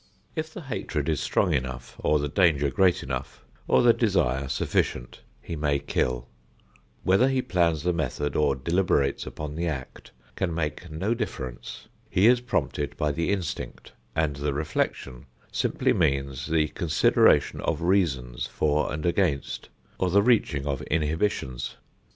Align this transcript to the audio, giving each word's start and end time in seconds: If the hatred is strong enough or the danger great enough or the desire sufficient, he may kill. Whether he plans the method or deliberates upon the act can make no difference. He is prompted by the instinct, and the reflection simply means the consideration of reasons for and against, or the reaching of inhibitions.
If 0.35 0.51
the 0.51 0.61
hatred 0.63 1.07
is 1.09 1.19
strong 1.21 1.53
enough 1.53 1.95
or 1.99 2.17
the 2.17 2.27
danger 2.27 2.71
great 2.71 3.03
enough 3.03 3.45
or 3.67 3.83
the 3.83 3.93
desire 3.93 4.47
sufficient, 4.47 5.21
he 5.43 5.55
may 5.55 5.77
kill. 5.77 6.27
Whether 7.03 7.27
he 7.29 7.43
plans 7.43 7.83
the 7.83 7.93
method 7.93 8.35
or 8.35 8.55
deliberates 8.55 9.27
upon 9.27 9.53
the 9.55 9.67
act 9.67 10.09
can 10.35 10.55
make 10.55 10.89
no 10.89 11.13
difference. 11.13 11.87
He 12.09 12.25
is 12.25 12.41
prompted 12.41 12.97
by 12.97 13.11
the 13.11 13.31
instinct, 13.31 13.91
and 14.15 14.37
the 14.37 14.55
reflection 14.55 15.27
simply 15.51 15.93
means 15.93 16.47
the 16.47 16.69
consideration 16.69 17.61
of 17.61 17.83
reasons 17.83 18.47
for 18.47 18.91
and 18.91 19.05
against, 19.05 19.69
or 19.99 20.09
the 20.09 20.23
reaching 20.23 20.65
of 20.65 20.81
inhibitions. 20.89 21.75